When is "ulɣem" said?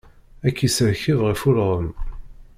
1.49-1.87